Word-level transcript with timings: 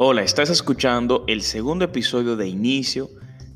Hola, 0.00 0.22
estás 0.22 0.48
escuchando 0.48 1.24
el 1.26 1.42
segundo 1.42 1.84
episodio 1.84 2.36
de 2.36 2.46
Inicio 2.46 3.10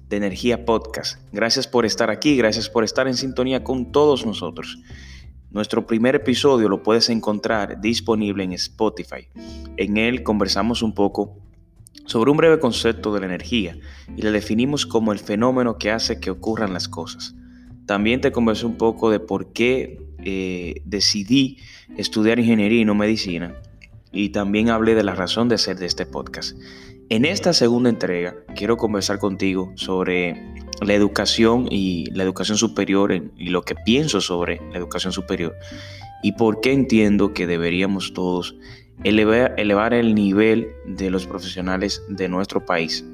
de 0.09 0.17
Energía 0.17 0.65
Podcast. 0.65 1.21
Gracias 1.31 1.69
por 1.69 1.87
estar 1.87 2.11
aquí, 2.11 2.37
gracias 2.37 2.69
por 2.69 2.83
estar 2.83 3.07
en 3.07 3.15
sintonía 3.15 3.63
con 3.63 3.93
todos 3.93 4.27
nosotros. 4.27 4.81
Nuestro 5.53 5.87
primer 5.87 6.17
episodio 6.17 6.69
lo 6.69 6.83
puedes 6.83 7.11
encontrar 7.11 7.81
disponible 7.81 8.43
en 8.43 8.55
Spotify. 8.55 9.29
En 9.77 9.97
él 9.97 10.25
conversamos 10.25 10.83
un 10.83 10.95
poco 10.95 11.39
sobre 12.07 12.33
un 12.33 12.39
breve 12.39 12.59
concepto 12.59 13.15
de 13.15 13.21
la 13.21 13.27
energía 13.27 13.79
y 14.17 14.23
le 14.23 14.33
definimos 14.33 14.85
como 14.85 15.13
el 15.13 15.21
fenómeno 15.21 15.79
que 15.79 15.93
hace 15.93 16.19
que 16.19 16.33
ocurran 16.33 16.73
las 16.73 16.89
cosas. 16.89 17.37
También 17.87 18.21
te 18.21 18.33
conversé 18.33 18.67
un 18.67 18.79
poco 18.79 19.13
de 19.13 19.21
por 19.21 19.53
qué 19.53 20.09
eh, 20.25 20.83
decidí 20.87 21.59
estudiar 21.97 22.41
ingeniería 22.41 22.81
y 22.81 22.85
no 22.85 22.97
medicina 22.97 23.55
y 24.13 24.31
también 24.31 24.71
hablé 24.71 24.95
de 24.95 25.03
la 25.03 25.15
razón 25.15 25.49
de 25.49 25.59
ser 25.59 25.79
de 25.79 25.87
este 25.87 26.07
podcast. 26.07 26.57
En 27.09 27.25
esta 27.25 27.53
segunda 27.53 27.91
entrega 27.91 28.37
quiero 28.55 28.77
conversar 28.77 29.19
contigo 29.19 29.73
sobre 29.75 30.55
la 30.81 30.95
educación 30.95 31.67
y 31.71 32.11
la 32.13 32.23
educación 32.23 32.57
superior 32.57 33.13
y 33.13 33.51
lo 33.51 33.63
que 33.63 33.75
pienso 33.75 34.21
sobre 34.21 34.61
la 34.71 34.79
educación 34.79 35.13
superior 35.13 35.55
y 36.23 36.33
por 36.33 36.61
qué 36.61 36.73
entiendo 36.73 37.35
que 37.35 37.47
deberíamos 37.47 38.15
todos 38.15 38.57
elevar, 39.05 39.55
elevar 39.59 39.95
el 39.95 40.15
nivel 40.15 40.69
de 40.87 41.11
los 41.11 41.27
profesionales 41.27 42.03
de 42.09 42.29
nuestro 42.29 42.65
país 42.65 43.05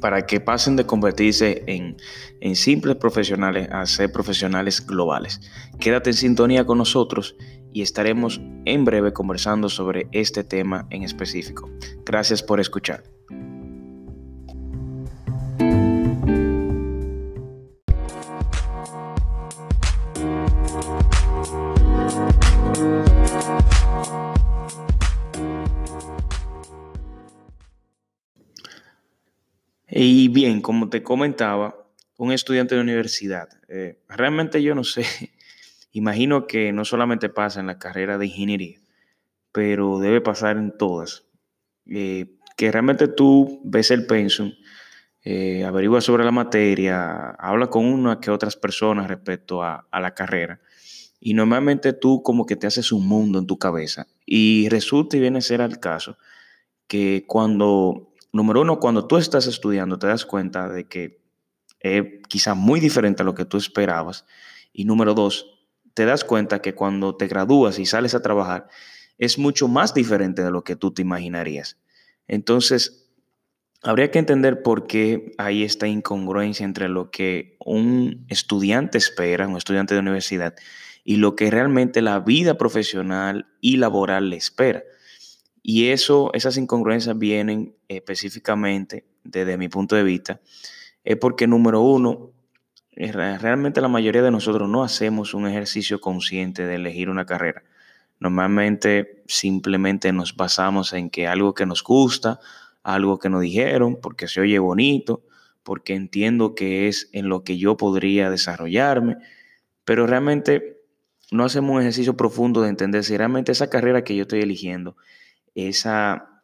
para 0.00 0.24
que 0.24 0.40
pasen 0.40 0.76
de 0.76 0.86
convertirse 0.86 1.64
en, 1.66 1.96
en, 2.40 2.56
simples 2.56 2.96
profesionales 2.96 3.68
a 3.70 3.84
ser 3.86 4.12
profesionales 4.12 4.86
globales. 4.86 5.40
Quédate 5.78 6.10
en 6.10 6.16
sintonía 6.16 6.64
con 6.64 6.78
nosotros 6.78 7.36
y 7.72 7.82
estaremos 7.82 8.40
en 8.64 8.84
breve 8.84 9.12
conversando 9.12 9.68
sobre 9.68 10.08
este 10.12 10.44
tema 10.44 10.86
en 10.90 11.02
específico. 11.02 11.70
Gracias 12.04 12.42
por 12.42 12.60
escuchar. 12.60 13.02
Y 29.92 30.28
bien, 30.28 30.62
como 30.62 30.88
te 30.88 31.02
comentaba, 31.02 31.76
un 32.16 32.32
estudiante 32.32 32.74
de 32.74 32.80
universidad, 32.80 33.48
eh, 33.68 33.98
realmente 34.08 34.62
yo 34.62 34.74
no 34.74 34.84
sé 34.84 35.04
Imagino 35.92 36.46
que 36.46 36.72
no 36.72 36.84
solamente 36.84 37.28
pasa 37.28 37.60
en 37.60 37.66
la 37.66 37.78
carrera 37.78 38.18
de 38.18 38.26
ingeniería, 38.26 38.80
pero 39.52 39.98
debe 39.98 40.20
pasar 40.20 40.56
en 40.56 40.76
todas. 40.76 41.24
Eh, 41.86 42.36
que 42.56 42.70
realmente 42.70 43.08
tú 43.08 43.60
ves 43.64 43.90
el 43.90 44.06
pensum, 44.06 44.52
eh, 45.22 45.64
averiguas 45.64 46.04
sobre 46.04 46.24
la 46.24 46.30
materia, 46.30 47.30
habla 47.30 47.68
con 47.68 47.84
una 47.84 48.20
que 48.20 48.30
otras 48.30 48.56
personas 48.56 49.08
respecto 49.08 49.62
a, 49.62 49.86
la 49.92 50.14
carrera. 50.14 50.60
Y 51.18 51.34
normalmente 51.34 51.92
tú 51.92 52.22
como 52.22 52.46
que 52.46 52.56
te 52.56 52.66
haces 52.66 52.92
un 52.92 53.06
mundo 53.06 53.38
en 53.38 53.46
tu 53.46 53.58
cabeza. 53.58 54.06
Y 54.24 54.68
resulta 54.68 55.16
y 55.16 55.20
viene 55.20 55.38
a 55.38 55.42
ser 55.42 55.60
al 55.60 55.80
caso 55.80 56.16
que 56.86 57.24
cuando, 57.26 58.12
número 58.32 58.62
uno, 58.62 58.80
cuando 58.80 59.06
tú 59.06 59.16
estás 59.16 59.46
estudiando 59.46 59.98
te 59.98 60.06
das 60.06 60.24
cuenta 60.24 60.68
de 60.68 60.88
que 60.88 61.20
es 61.80 62.04
quizá 62.28 62.54
muy 62.54 62.80
diferente 62.80 63.22
a 63.22 63.26
lo 63.26 63.34
que 63.34 63.44
tú 63.44 63.58
esperabas. 63.58 64.24
Y 64.72 64.84
número 64.84 65.14
dos, 65.14 65.59
te 65.94 66.04
das 66.04 66.24
cuenta 66.24 66.62
que 66.62 66.74
cuando 66.74 67.16
te 67.16 67.26
gradúas 67.26 67.78
y 67.78 67.86
sales 67.86 68.14
a 68.14 68.22
trabajar 68.22 68.68
es 69.18 69.38
mucho 69.38 69.68
más 69.68 69.92
diferente 69.94 70.42
de 70.42 70.50
lo 70.50 70.64
que 70.64 70.76
tú 70.76 70.92
te 70.92 71.02
imaginarías. 71.02 71.78
Entonces, 72.26 73.10
habría 73.82 74.10
que 74.10 74.18
entender 74.18 74.62
por 74.62 74.86
qué 74.86 75.32
hay 75.38 75.62
esta 75.62 75.86
incongruencia 75.86 76.64
entre 76.64 76.88
lo 76.88 77.10
que 77.10 77.56
un 77.64 78.24
estudiante 78.28 78.98
espera, 78.98 79.46
un 79.46 79.56
estudiante 79.56 79.94
de 79.94 80.00
universidad, 80.00 80.54
y 81.04 81.16
lo 81.16 81.34
que 81.34 81.50
realmente 81.50 82.02
la 82.02 82.20
vida 82.20 82.56
profesional 82.56 83.46
y 83.60 83.78
laboral 83.78 84.30
le 84.30 84.36
espera. 84.36 84.84
Y 85.62 85.88
eso, 85.88 86.30
esas 86.34 86.56
incongruencias 86.56 87.18
vienen 87.18 87.74
específicamente, 87.88 89.04
desde 89.24 89.58
mi 89.58 89.68
punto 89.68 89.96
de 89.96 90.02
vista, 90.02 90.40
es 91.04 91.16
porque 91.16 91.46
número 91.46 91.80
uno, 91.80 92.32
realmente 92.96 93.80
la 93.80 93.88
mayoría 93.88 94.22
de 94.22 94.30
nosotros 94.30 94.68
no 94.68 94.82
hacemos 94.82 95.34
un 95.34 95.46
ejercicio 95.46 96.00
consciente 96.00 96.66
de 96.66 96.74
elegir 96.76 97.08
una 97.08 97.26
carrera. 97.26 97.62
Normalmente 98.18 99.22
simplemente 99.26 100.12
nos 100.12 100.36
basamos 100.36 100.92
en 100.92 101.08
que 101.08 101.26
algo 101.26 101.54
que 101.54 101.66
nos 101.66 101.82
gusta, 101.82 102.38
algo 102.82 103.18
que 103.18 103.30
nos 103.30 103.40
dijeron, 103.40 103.98
porque 104.00 104.28
se 104.28 104.40
oye 104.40 104.58
bonito, 104.58 105.22
porque 105.62 105.94
entiendo 105.94 106.54
que 106.54 106.88
es 106.88 107.08
en 107.12 107.28
lo 107.28 107.44
que 107.44 107.58
yo 107.58 107.76
podría 107.76 108.30
desarrollarme, 108.30 109.16
pero 109.84 110.06
realmente 110.06 110.82
no 111.30 111.44
hacemos 111.44 111.74
un 111.74 111.80
ejercicio 111.80 112.16
profundo 112.16 112.62
de 112.62 112.68
entender 112.68 113.04
si 113.04 113.16
realmente 113.16 113.52
esa 113.52 113.70
carrera 113.70 114.04
que 114.04 114.16
yo 114.16 114.22
estoy 114.22 114.40
eligiendo, 114.40 114.96
esa, 115.54 116.42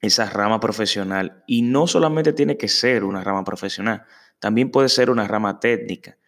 esa 0.00 0.30
rama 0.30 0.60
profesional, 0.60 1.42
y 1.46 1.62
no 1.62 1.86
solamente 1.86 2.32
tiene 2.32 2.56
que 2.56 2.68
ser 2.68 3.04
una 3.04 3.24
rama 3.24 3.44
profesional, 3.44 4.04
también 4.38 4.70
puede 4.70 4.88
ser 4.88 5.10
una 5.10 5.26
rama 5.26 5.60
técnica. 5.60 6.18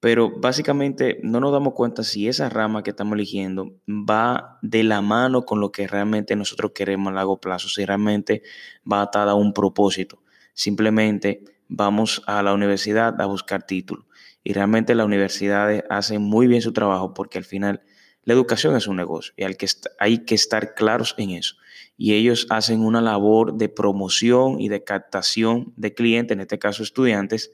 Pero 0.00 0.32
básicamente 0.40 1.20
no 1.22 1.38
nos 1.38 1.52
damos 1.52 1.74
cuenta 1.74 2.02
si 2.02 2.26
esa 2.26 2.48
rama 2.48 2.82
que 2.82 2.90
estamos 2.90 3.14
eligiendo 3.14 3.76
va 3.88 4.58
de 4.60 4.82
la 4.82 5.00
mano 5.00 5.44
con 5.44 5.60
lo 5.60 5.70
que 5.70 5.86
realmente 5.86 6.34
nosotros 6.34 6.72
queremos 6.74 7.12
a 7.12 7.14
largo 7.14 7.40
plazo, 7.40 7.68
si 7.68 7.84
realmente 7.84 8.42
va 8.90 9.02
atada 9.02 9.32
a 9.32 9.36
un 9.36 9.52
propósito. 9.52 10.20
Simplemente 10.54 11.44
vamos 11.68 12.22
a 12.26 12.42
la 12.42 12.52
universidad 12.52 13.20
a 13.20 13.26
buscar 13.26 13.62
títulos. 13.64 14.04
Y 14.42 14.54
realmente 14.54 14.96
las 14.96 15.06
universidades 15.06 15.84
hacen 15.88 16.20
muy 16.20 16.48
bien 16.48 16.62
su 16.62 16.72
trabajo 16.72 17.14
porque 17.14 17.38
al 17.38 17.44
final 17.44 17.82
la 18.24 18.34
educación 18.34 18.76
es 18.76 18.86
un 18.86 18.96
negocio 18.96 19.32
y 19.36 19.44
hay 19.44 20.18
que, 20.18 20.34
estar 20.34 20.74
claros 20.74 21.14
en 21.18 21.30
eso 21.30 21.56
y 21.96 22.14
ellos 22.14 22.46
hacen 22.50 22.84
una 22.84 23.00
labor 23.00 23.54
de 23.54 23.68
promoción 23.68 24.60
y 24.60 24.68
de 24.68 24.84
captación 24.84 25.72
de 25.76 25.94
clientes, 25.94 26.34
en 26.34 26.40
este 26.40 26.58
caso 26.58 26.82
estudiantes, 26.82 27.52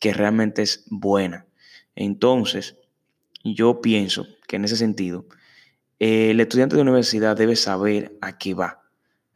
que 0.00 0.12
realmente 0.12 0.62
es 0.62 0.84
buena. 0.88 1.46
Entonces, 1.94 2.76
yo 3.44 3.80
pienso 3.80 4.26
que 4.46 4.56
en 4.56 4.64
ese 4.64 4.76
sentido, 4.76 5.26
el 5.98 6.40
estudiante 6.40 6.76
de 6.76 6.82
universidad 6.82 7.36
debe 7.36 7.56
saber 7.56 8.16
a 8.20 8.38
qué 8.38 8.54
va. 8.54 8.82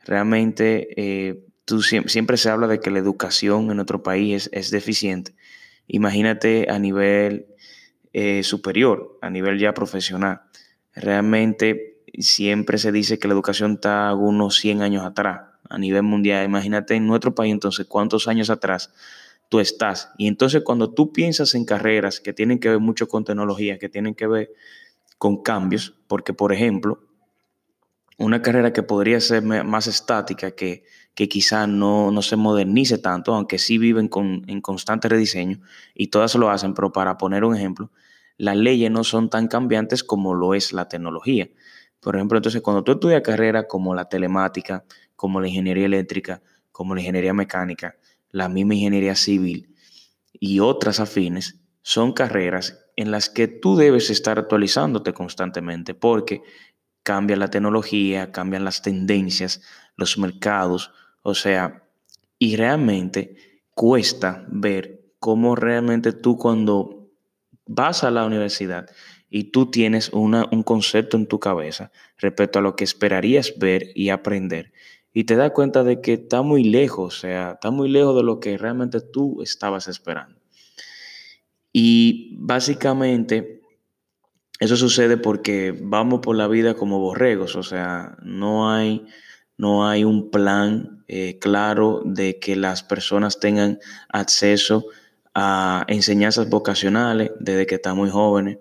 Realmente, 0.04 0.88
eh, 0.96 1.44
tú, 1.64 1.82
siempre 1.82 2.36
se 2.36 2.48
habla 2.48 2.66
de 2.66 2.80
que 2.80 2.90
la 2.90 2.98
educación 2.98 3.70
en 3.70 3.76
nuestro 3.76 4.02
país 4.02 4.48
es, 4.52 4.70
deficiente. 4.70 5.34
Imagínate 5.86 6.66
a 6.70 6.78
nivel 6.78 7.46
eh, 8.12 8.42
superior, 8.42 9.18
a 9.22 9.30
nivel 9.30 9.58
ya 9.58 9.74
profesional. 9.74 10.42
Realmente 10.96 12.02
siempre 12.18 12.78
se 12.78 12.90
dice 12.90 13.18
que 13.18 13.28
la 13.28 13.34
educación 13.34 13.74
está 13.74 14.14
unos 14.14 14.56
100 14.56 14.82
años 14.82 15.04
atrás 15.04 15.42
a 15.68 15.78
nivel 15.78 16.02
mundial. 16.02 16.44
Imagínate 16.44 16.94
en 16.94 17.06
nuestro 17.06 17.34
país 17.34 17.52
entonces 17.52 17.86
cuántos 17.86 18.28
años 18.28 18.50
atrás 18.50 18.92
tú 19.48 19.60
estás. 19.60 20.10
Y 20.18 20.26
entonces 20.26 20.62
cuando 20.62 20.90
tú 20.90 21.12
piensas 21.12 21.54
en 21.54 21.64
carreras 21.64 22.20
que 22.20 22.32
tienen 22.32 22.58
que 22.58 22.70
ver 22.70 22.80
mucho 22.80 23.08
con 23.08 23.24
tecnología, 23.24 23.78
que 23.78 23.88
tienen 23.88 24.14
que 24.14 24.26
ver 24.26 24.52
con 25.18 25.42
cambios, 25.42 25.94
porque 26.08 26.32
por 26.32 26.52
ejemplo, 26.52 27.02
una 28.18 28.40
carrera 28.40 28.72
que 28.72 28.82
podría 28.82 29.20
ser 29.20 29.42
más 29.42 29.86
estática, 29.86 30.52
que, 30.52 30.84
que 31.14 31.28
quizá 31.28 31.66
no, 31.66 32.10
no, 32.10 32.22
se 32.22 32.36
modernice 32.36 32.96
tanto, 32.98 33.34
aunque 33.34 33.58
sí 33.58 33.76
viven 33.76 34.08
con, 34.08 34.42
en 34.46 34.62
constante 34.62 35.08
rediseño, 35.08 35.60
y 35.94 36.06
todas 36.06 36.34
lo 36.34 36.50
hacen, 36.50 36.72
pero 36.72 36.92
para 36.92 37.18
poner 37.18 37.44
un 37.44 37.54
ejemplo, 37.54 37.90
las 38.38 38.56
leyes 38.56 38.90
no 38.90 39.04
son 39.04 39.30
tan 39.30 39.48
cambiantes 39.48 40.04
como 40.04 40.34
lo 40.34 40.54
es 40.54 40.72
la 40.72 40.88
tecnología. 40.88 41.48
Por 42.00 42.16
ejemplo, 42.16 42.38
entonces 42.38 42.62
cuando 42.62 42.84
tú 42.84 42.92
estudias 42.92 43.22
carreras 43.22 43.66
como 43.68 43.94
la 43.94 44.08
telemática, 44.08 44.84
como 45.16 45.40
la 45.40 45.48
ingeniería 45.48 45.86
eléctrica, 45.86 46.42
como 46.70 46.94
la 46.94 47.00
ingeniería 47.00 47.32
mecánica, 47.32 47.96
la 48.30 48.48
misma 48.48 48.74
ingeniería 48.74 49.14
civil 49.14 49.74
y 50.32 50.60
otras 50.60 51.00
afines, 51.00 51.60
son 51.82 52.12
carreras 52.12 52.86
en 52.96 53.10
las 53.10 53.30
que 53.30 53.48
tú 53.48 53.76
debes 53.76 54.10
estar 54.10 54.38
actualizándote 54.38 55.12
constantemente 55.12 55.94
porque 55.94 56.42
cambia 57.02 57.36
la 57.36 57.48
tecnología, 57.48 58.32
cambian 58.32 58.64
las 58.64 58.82
tendencias, 58.82 59.62
los 59.96 60.18
mercados, 60.18 60.92
o 61.22 61.34
sea, 61.34 61.84
y 62.38 62.56
realmente 62.56 63.62
cuesta 63.74 64.44
ver 64.48 65.04
cómo 65.18 65.54
realmente 65.54 66.12
tú 66.12 66.36
cuando 66.36 66.95
vas 67.66 68.04
a 68.04 68.10
la 68.10 68.24
universidad 68.24 68.88
y 69.28 69.44
tú 69.44 69.70
tienes 69.70 70.10
una, 70.10 70.46
un 70.50 70.62
concepto 70.62 71.16
en 71.16 71.26
tu 71.26 71.40
cabeza 71.40 71.90
respecto 72.18 72.58
a 72.58 72.62
lo 72.62 72.76
que 72.76 72.84
esperarías 72.84 73.54
ver 73.58 73.90
y 73.94 74.10
aprender. 74.10 74.72
Y 75.12 75.24
te 75.24 75.36
das 75.36 75.52
cuenta 75.52 75.82
de 75.82 76.00
que 76.00 76.14
está 76.14 76.42
muy 76.42 76.62
lejos, 76.62 77.18
o 77.18 77.20
sea, 77.20 77.52
está 77.52 77.70
muy 77.70 77.88
lejos 77.88 78.16
de 78.16 78.22
lo 78.22 78.38
que 78.38 78.58
realmente 78.58 79.00
tú 79.00 79.42
estabas 79.42 79.88
esperando. 79.88 80.38
Y 81.72 82.36
básicamente 82.38 83.62
eso 84.60 84.76
sucede 84.76 85.16
porque 85.16 85.74
vamos 85.78 86.20
por 86.20 86.36
la 86.36 86.48
vida 86.48 86.74
como 86.74 86.98
borregos, 86.98 87.56
o 87.56 87.62
sea, 87.62 88.16
no 88.22 88.70
hay, 88.72 89.06
no 89.58 89.86
hay 89.86 90.04
un 90.04 90.30
plan 90.30 91.04
eh, 91.08 91.38
claro 91.38 92.02
de 92.04 92.38
que 92.38 92.56
las 92.56 92.82
personas 92.82 93.38
tengan 93.38 93.78
acceso 94.08 94.86
a 94.88 95.05
enseñanzas 95.88 96.48
vocacionales 96.48 97.30
desde 97.38 97.66
que 97.66 97.76
están 97.76 97.96
muy 97.96 98.10
jóvenes. 98.10 98.58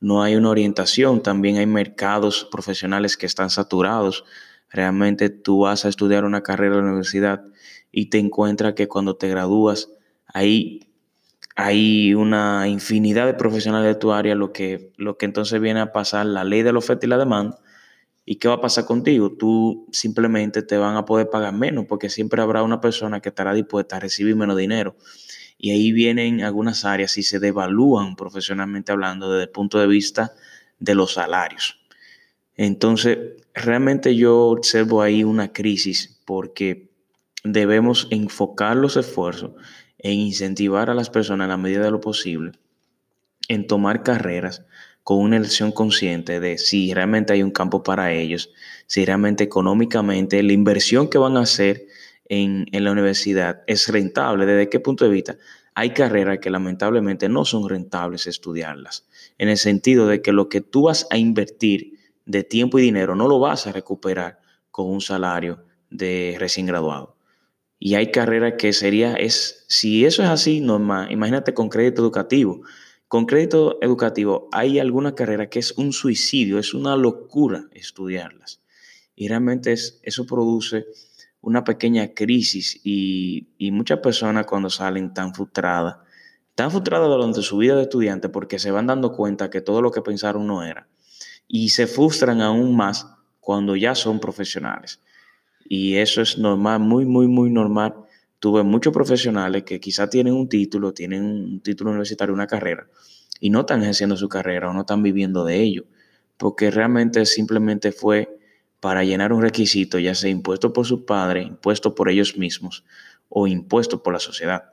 No 0.00 0.22
hay 0.22 0.36
una 0.36 0.50
orientación, 0.50 1.22
también 1.22 1.56
hay 1.56 1.66
mercados 1.66 2.46
profesionales 2.50 3.16
que 3.16 3.26
están 3.26 3.50
saturados. 3.50 4.24
Realmente 4.70 5.30
tú 5.30 5.60
vas 5.60 5.84
a 5.84 5.88
estudiar 5.88 6.24
una 6.24 6.42
carrera 6.42 6.76
en 6.76 6.82
la 6.82 6.88
universidad 6.88 7.44
y 7.90 8.10
te 8.10 8.18
encuentras 8.18 8.74
que 8.74 8.88
cuando 8.88 9.16
te 9.16 9.28
gradúas 9.28 9.90
hay, 10.26 10.88
hay 11.56 12.14
una 12.14 12.68
infinidad 12.68 13.26
de 13.26 13.34
profesionales 13.34 13.88
de 13.88 13.98
tu 13.98 14.12
área, 14.12 14.34
lo 14.34 14.52
que, 14.52 14.92
lo 14.96 15.16
que 15.16 15.24
entonces 15.26 15.60
viene 15.60 15.80
a 15.80 15.92
pasar 15.92 16.26
la 16.26 16.44
ley 16.44 16.62
de 16.62 16.72
la 16.72 16.78
oferta 16.78 17.06
y 17.06 17.08
la 17.08 17.18
demanda. 17.18 17.58
¿Y 18.26 18.36
qué 18.36 18.48
va 18.48 18.54
a 18.54 18.60
pasar 18.60 18.84
contigo? 18.84 19.32
Tú 19.32 19.86
simplemente 19.90 20.60
te 20.62 20.76
van 20.76 20.96
a 20.96 21.06
poder 21.06 21.30
pagar 21.30 21.54
menos 21.54 21.86
porque 21.88 22.10
siempre 22.10 22.42
habrá 22.42 22.62
una 22.62 22.82
persona 22.82 23.20
que 23.20 23.30
estará 23.30 23.54
dispuesta 23.54 23.96
a 23.96 24.00
recibir 24.00 24.36
menos 24.36 24.58
dinero 24.58 24.94
y 25.58 25.72
ahí 25.72 25.92
vienen 25.92 26.42
algunas 26.42 26.84
áreas 26.84 27.18
y 27.18 27.24
se 27.24 27.40
devalúan 27.40 28.14
profesionalmente 28.14 28.92
hablando 28.92 29.30
desde 29.32 29.44
el 29.44 29.50
punto 29.50 29.78
de 29.78 29.88
vista 29.88 30.32
de 30.78 30.94
los 30.94 31.14
salarios. 31.14 31.80
Entonces, 32.56 33.18
realmente 33.54 34.16
yo 34.16 34.46
observo 34.46 35.02
ahí 35.02 35.24
una 35.24 35.52
crisis 35.52 36.20
porque 36.24 36.88
debemos 37.42 38.06
enfocar 38.10 38.76
los 38.76 38.96
esfuerzos 38.96 39.52
en 39.98 40.12
incentivar 40.12 40.90
a 40.90 40.94
las 40.94 41.10
personas 41.10 41.46
a 41.46 41.48
la 41.48 41.56
medida 41.56 41.84
de 41.84 41.90
lo 41.90 42.00
posible 42.00 42.52
en 43.48 43.66
tomar 43.66 44.02
carreras 44.02 44.64
con 45.02 45.18
una 45.18 45.38
elección 45.38 45.72
consciente 45.72 46.38
de 46.38 46.58
si 46.58 46.92
realmente 46.92 47.32
hay 47.32 47.42
un 47.42 47.50
campo 47.50 47.82
para 47.82 48.12
ellos, 48.12 48.52
si 48.86 49.04
realmente 49.04 49.44
económicamente 49.44 50.42
la 50.42 50.52
inversión 50.52 51.08
que 51.08 51.16
van 51.16 51.36
a 51.38 51.40
hacer 51.40 51.86
en, 52.28 52.66
la 52.72 52.92
universidad 52.92 53.62
es 53.66 53.88
rentable. 53.88 54.46
¿Desde 54.46 54.68
qué 54.68 54.80
punto 54.80 55.04
de 55.04 55.10
vista? 55.10 55.36
Hay 55.74 55.90
carreras 55.90 56.38
que 56.40 56.50
lamentablemente 56.50 57.28
no 57.28 57.44
son 57.44 57.68
rentables 57.68 58.26
estudiarlas, 58.26 59.06
en 59.38 59.48
el 59.48 59.58
sentido 59.58 60.08
de 60.08 60.22
que 60.22 60.32
lo 60.32 60.48
que 60.48 60.60
tú 60.60 60.82
vas 60.82 61.06
a 61.10 61.18
invertir 61.18 61.98
de 62.26 62.42
tiempo 62.42 62.78
y 62.78 62.82
dinero 62.82 63.14
no 63.14 63.28
lo 63.28 63.38
vas 63.38 63.66
a 63.66 63.72
recuperar 63.72 64.40
con 64.70 64.86
un 64.90 65.00
salario 65.00 65.64
de 65.90 66.36
recién 66.38 66.66
graduado. 66.66 67.16
Y 67.78 67.94
hay 67.94 68.10
carreras 68.10 68.54
que 68.58 68.72
sería, 68.72 69.14
es, 69.14 69.64
si 69.68 70.04
eso 70.04 70.22
es 70.22 70.28
así, 70.28 70.60
normal, 70.60 71.12
imagínate 71.12 71.54
con 71.54 71.68
crédito 71.68 72.02
educativo. 72.02 72.62
Con 73.06 73.24
crédito 73.24 73.78
educativo 73.80 74.48
hay 74.52 74.78
alguna 74.80 75.14
carrera 75.14 75.48
que 75.48 75.60
es 75.60 75.72
un 75.78 75.92
suicidio, 75.92 76.58
es 76.58 76.74
una 76.74 76.96
locura 76.96 77.68
estudiarlas. 77.72 78.60
Y 79.14 79.28
realmente 79.28 79.72
es, 79.72 80.00
eso 80.02 80.26
produce 80.26 80.86
una 81.40 81.64
pequeña 81.64 82.14
crisis 82.14 82.80
y, 82.84 83.48
muchas 83.72 84.00
personas 84.00 84.46
cuando 84.46 84.70
salen 84.70 85.14
tan 85.14 85.34
frustradas, 85.34 85.96
tan 86.54 86.70
frustradas 86.70 87.08
durante 87.08 87.42
su 87.42 87.58
vida 87.58 87.76
de 87.76 87.82
estudiante 87.82 88.28
porque 88.28 88.58
se 88.58 88.70
van 88.70 88.86
dando 88.86 89.12
cuenta 89.12 89.50
que 89.50 89.60
todo 89.60 89.82
lo 89.82 89.90
que 89.90 90.02
pensaron 90.02 90.46
no 90.46 90.64
era. 90.64 90.88
Y 91.46 91.70
se 91.70 91.86
frustran 91.86 92.40
aún 92.40 92.76
más 92.76 93.06
cuando 93.40 93.76
ya 93.76 93.94
son 93.94 94.20
profesionales. 94.20 95.00
Y 95.68 95.96
eso 95.96 96.20
es 96.22 96.38
normal, 96.38 96.80
muy, 96.80 97.06
muy, 97.06 97.28
muy 97.28 97.50
normal. 97.50 97.94
Tuve 98.38 98.62
muchos 98.62 98.92
profesionales 98.92 99.64
que 99.64 99.80
quizá 99.80 100.08
tienen 100.08 100.34
un 100.34 100.48
título, 100.48 100.92
tienen 100.92 101.24
un 101.24 101.60
título 101.60 101.90
universitario, 101.90 102.34
una 102.34 102.46
carrera, 102.46 102.86
y 103.40 103.50
no 103.50 103.60
están 103.60 103.82
ejerciendo 103.82 104.16
su 104.16 104.28
carrera 104.28 104.70
o 104.70 104.72
no 104.72 104.80
están 104.80 105.02
viviendo 105.02 105.44
de 105.44 105.60
ello, 105.60 105.84
porque 106.36 106.70
realmente 106.70 107.24
simplemente 107.26 107.92
fue 107.92 108.37
para 108.80 109.04
llenar 109.04 109.32
un 109.32 109.42
requisito, 109.42 109.98
ya 109.98 110.14
sea 110.14 110.30
impuesto 110.30 110.72
por 110.72 110.86
su 110.86 111.04
padre, 111.04 111.42
impuesto 111.42 111.94
por 111.94 112.08
ellos 112.08 112.36
mismos 112.36 112.84
o 113.28 113.46
impuesto 113.46 114.02
por 114.02 114.12
la 114.12 114.20
sociedad. 114.20 114.72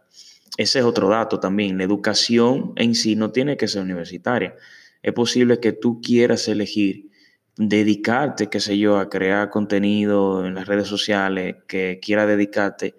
Ese 0.58 0.80
es 0.80 0.86
otro 0.86 1.10
dato 1.10 1.40
también. 1.40 1.78
La 1.78 1.84
educación 1.84 2.74
en 2.76 2.96
sí 2.96 3.16
no 3.16 3.32
tiene 3.32 3.58
que 3.58 3.68
ser 3.68 3.82
universitaria. 3.82 4.56
Es 5.02 5.14
posible 5.14 5.60
que 5.60 5.74
tú 5.74 6.02
quieras 6.02 6.48
elegir 6.48 7.10
dedicarte, 7.58 8.50
qué 8.50 8.60
sé 8.60 8.78
yo, 8.78 8.98
a 8.98 9.10
crear 9.10 9.50
contenido 9.50 10.46
en 10.46 10.56
las 10.56 10.68
redes 10.68 10.88
sociales, 10.88 11.58
que 11.68 12.00
quiera 12.02 12.26
dedicarte 12.26 12.96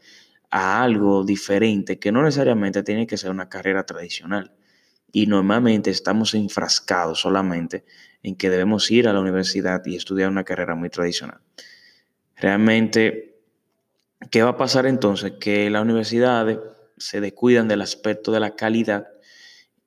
a 0.50 0.82
algo 0.82 1.24
diferente, 1.24 1.98
que 1.98 2.12
no 2.12 2.22
necesariamente 2.22 2.82
tiene 2.82 3.06
que 3.06 3.16
ser 3.18 3.30
una 3.30 3.48
carrera 3.48 3.84
tradicional. 3.84 4.55
Y 5.16 5.28
normalmente 5.28 5.88
estamos 5.88 6.34
enfrascados 6.34 7.20
solamente 7.20 7.86
en 8.22 8.36
que 8.36 8.50
debemos 8.50 8.90
ir 8.90 9.08
a 9.08 9.14
la 9.14 9.20
universidad 9.20 9.80
y 9.86 9.96
estudiar 9.96 10.28
una 10.28 10.44
carrera 10.44 10.74
muy 10.74 10.90
tradicional. 10.90 11.40
Realmente, 12.36 13.40
¿qué 14.30 14.42
va 14.42 14.50
a 14.50 14.56
pasar 14.58 14.84
entonces? 14.84 15.32
Que 15.40 15.70
las 15.70 15.80
universidades 15.80 16.58
se 16.98 17.22
descuidan 17.22 17.66
del 17.66 17.80
aspecto 17.80 18.30
de 18.30 18.40
la 18.40 18.56
calidad 18.56 19.06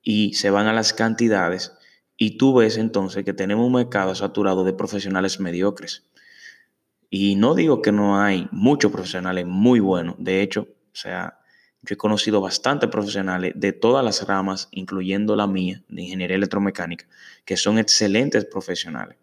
y 0.02 0.34
se 0.34 0.50
van 0.50 0.66
a 0.66 0.72
las 0.72 0.92
cantidades 0.92 1.74
y 2.16 2.36
tú 2.36 2.52
ves 2.56 2.76
entonces 2.76 3.24
que 3.24 3.32
tenemos 3.32 3.64
un 3.64 3.74
mercado 3.74 4.16
saturado 4.16 4.64
de 4.64 4.72
profesionales 4.72 5.38
mediocres. 5.38 6.08
Y 7.08 7.36
no 7.36 7.54
digo 7.54 7.82
que 7.82 7.92
no 7.92 8.20
hay 8.20 8.48
muchos 8.50 8.90
profesionales 8.90 9.46
muy 9.46 9.78
buenos, 9.78 10.16
de 10.18 10.42
hecho, 10.42 10.62
o 10.62 10.96
sea, 10.96 11.39
yo 11.82 11.94
he 11.94 11.96
conocido 11.96 12.40
bastantes 12.40 12.90
profesionales 12.90 13.52
de 13.56 13.72
todas 13.72 14.04
las 14.04 14.26
ramas, 14.26 14.68
incluyendo 14.70 15.34
la 15.34 15.46
mía, 15.46 15.82
de 15.88 16.02
ingeniería 16.02 16.36
electromecánica, 16.36 17.06
que 17.44 17.56
son 17.56 17.78
excelentes 17.78 18.44
profesionales. 18.44 19.16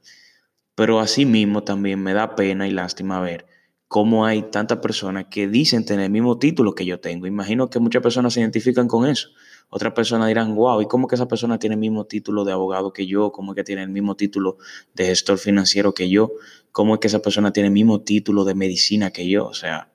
Pero 0.74 1.00
asimismo 1.00 1.64
también 1.64 2.02
me 2.02 2.14
da 2.14 2.36
pena 2.36 2.68
y 2.68 2.72
lástima 2.72 3.20
ver 3.22 3.46
cómo 3.88 4.26
hay 4.26 4.44
tantas 4.44 4.80
personas 4.80 5.26
que 5.30 5.48
dicen 5.48 5.86
tener 5.86 6.06
el 6.06 6.12
mismo 6.12 6.40
título 6.40 6.76
que 6.76 6.86
yo 6.86 7.00
tengo. 7.00 7.28
Imagino 7.28 7.70
que 7.70 7.80
muchas 7.80 8.02
personas 8.02 8.34
se 8.34 8.42
identifican 8.42 8.88
con 8.88 9.08
eso. 9.08 9.30
Otras 9.70 9.94
personas 9.94 10.28
dirán, 10.28 10.56
wow, 10.56 10.82
¿y 10.82 10.88
cómo 10.88 11.08
que 11.08 11.16
esa 11.16 11.28
persona 11.28 11.60
tiene 11.60 11.76
el 11.76 11.80
mismo 11.80 12.06
título 12.06 12.46
de 12.46 12.54
abogado 12.54 12.94
que 12.94 13.06
yo? 13.06 13.32
¿Cómo 13.32 13.54
que 13.54 13.64
tiene 13.64 13.84
el 13.84 13.90
mismo 13.90 14.16
título 14.16 14.58
de 14.94 15.06
gestor 15.06 15.38
financiero 15.38 15.94
que 15.94 16.10
yo? 16.10 16.32
¿Cómo 16.72 16.96
es 16.96 17.00
que 17.00 17.08
esa 17.08 17.22
persona 17.22 17.52
tiene 17.52 17.68
el 17.68 17.74
mismo 17.74 18.02
título 18.02 18.46
de 18.46 18.56
medicina 18.56 19.12
que 19.12 19.28
yo? 19.28 19.46
O 19.46 19.54
sea, 19.54 19.92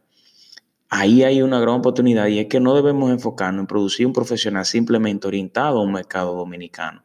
ahí 0.93 1.25
hay 1.25 1.41
una 1.41 1.59
gran 1.59 1.77
oportunidad 1.77 2.27
y 2.27 2.39
es 2.39 2.49
que 2.49 2.61
no 2.61 2.75
debemos 2.75 3.11
enfocarnos 3.11 3.63
en 3.63 3.67
producir 3.67 4.07
un 4.07 4.13
profesional 4.13 4.67
simplemente 4.67 5.27
orientado 5.27 5.79
a 5.79 5.83
un 5.83 5.91
mercado 5.91 6.35
dominicano. 6.35 7.03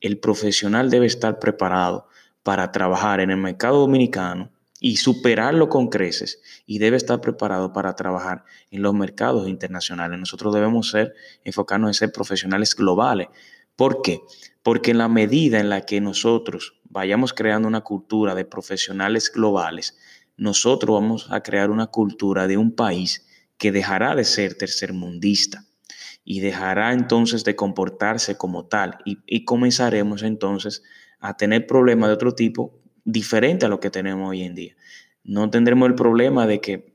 El 0.00 0.18
profesional 0.18 0.90
debe 0.90 1.06
estar 1.06 1.38
preparado 1.38 2.08
para 2.42 2.72
trabajar 2.72 3.20
en 3.20 3.30
el 3.30 3.36
mercado 3.36 3.78
dominicano 3.78 4.50
y 4.80 4.96
superarlo 4.96 5.68
con 5.68 5.86
creces 5.86 6.42
y 6.66 6.80
debe 6.80 6.96
estar 6.96 7.20
preparado 7.20 7.72
para 7.72 7.94
trabajar 7.94 8.44
en 8.72 8.82
los 8.82 8.92
mercados 8.92 9.48
internacionales. 9.48 10.18
Nosotros 10.18 10.52
debemos 10.52 10.90
ser, 10.90 11.14
enfocarnos 11.44 11.90
en 11.90 11.94
ser 11.94 12.10
profesionales 12.10 12.74
globales. 12.74 13.28
¿Por 13.76 14.02
qué? 14.02 14.20
Porque 14.64 14.90
en 14.90 14.98
la 14.98 15.06
medida 15.06 15.60
en 15.60 15.68
la 15.68 15.82
que 15.82 16.00
nosotros 16.00 16.74
vayamos 16.90 17.32
creando 17.32 17.68
una 17.68 17.82
cultura 17.82 18.34
de 18.34 18.44
profesionales 18.44 19.30
globales, 19.32 19.96
nosotros 20.36 21.00
vamos 21.00 21.28
a 21.30 21.42
crear 21.42 21.70
una 21.70 21.86
cultura 21.86 22.46
de 22.46 22.56
un 22.56 22.74
país 22.74 23.26
que 23.58 23.72
dejará 23.72 24.14
de 24.14 24.24
ser 24.24 24.54
tercermundista 24.54 25.64
y 26.24 26.40
dejará 26.40 26.92
entonces 26.92 27.44
de 27.44 27.56
comportarse 27.56 28.36
como 28.36 28.66
tal 28.66 28.98
y, 29.04 29.44
comenzaremos 29.44 30.22
entonces 30.22 30.82
a 31.20 31.36
tener 31.36 31.66
problemas 31.66 32.08
de 32.08 32.14
otro 32.14 32.34
tipo 32.34 32.80
diferente 33.04 33.66
a 33.66 33.68
lo 33.68 33.80
que 33.80 33.90
tenemos 33.90 34.30
hoy 34.30 34.42
en 34.42 34.54
día. 34.54 34.76
No 35.24 35.50
tendremos 35.50 35.88
el 35.88 35.94
problema 35.94 36.46
de 36.46 36.60
que 36.60 36.92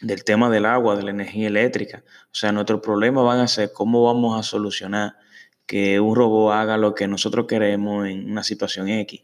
del 0.00 0.24
tema 0.24 0.50
del 0.50 0.66
agua, 0.66 0.96
de 0.96 1.02
la 1.02 1.10
energía 1.10 1.48
eléctrica. 1.48 2.04
O 2.26 2.34
sea, 2.34 2.52
nuestro 2.52 2.80
problema 2.80 3.22
van 3.22 3.40
a 3.40 3.48
ser 3.48 3.72
cómo 3.72 4.04
vamos 4.04 4.38
a 4.38 4.42
solucionar 4.42 5.16
que 5.66 6.00
un 6.00 6.14
robot 6.14 6.52
haga 6.52 6.76
lo 6.76 6.94
que 6.94 7.08
nosotros 7.08 7.46
queremos 7.46 8.06
en 8.06 8.30
una 8.30 8.42
situación 8.42 8.88
X, 8.88 9.22